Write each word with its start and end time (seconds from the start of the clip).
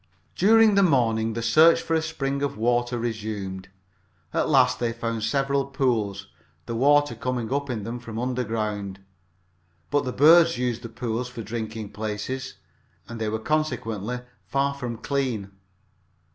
During 0.35 0.73
the 0.73 0.81
morning 0.81 1.33
the 1.33 1.43
search 1.43 1.79
for 1.79 1.93
a 1.93 2.01
spring 2.01 2.41
of 2.41 2.57
water 2.57 2.97
was 2.97 3.03
resumed. 3.05 3.69
At 4.33 4.49
last 4.49 4.79
they 4.79 4.93
found 4.93 5.21
several 5.21 5.67
pools, 5.67 6.25
the 6.65 6.73
water 6.75 7.13
coming 7.13 7.53
up 7.53 7.69
in 7.69 7.83
them 7.83 7.99
from 7.99 8.17
underground. 8.17 9.01
But 9.91 10.03
the 10.05 10.11
birds 10.11 10.57
used 10.57 10.81
the 10.81 10.89
pools 10.89 11.29
for 11.29 11.43
drinking 11.43 11.91
places 11.91 12.55
and 13.07 13.21
they 13.21 13.29
were 13.29 13.37
consequently 13.37 14.21
far 14.43 14.73
from 14.73 14.97
clean. 14.97 15.51